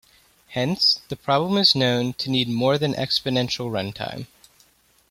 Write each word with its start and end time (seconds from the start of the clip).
Hence, 0.47 0.99
the 1.09 1.15
problem 1.15 1.59
is 1.59 1.75
known 1.75 2.13
to 2.13 2.31
need 2.31 2.49
more 2.49 2.79
than 2.79 2.95
exponential 2.95 3.71
run 3.71 3.93
time. 3.93 4.25